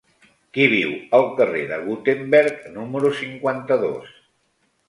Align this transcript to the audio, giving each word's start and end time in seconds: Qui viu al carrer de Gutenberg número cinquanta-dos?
Qui 0.57 0.63
viu 0.71 0.95
al 1.17 1.25
carrer 1.41 1.61
de 1.73 1.79
Gutenberg 1.83 2.65
número 2.79 3.15
cinquanta-dos? 3.23 4.13